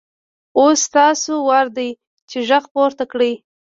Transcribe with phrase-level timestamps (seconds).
[0.57, 1.89] اوس ستاسو وار دی
[2.29, 3.33] چې غږ پورته کړئ.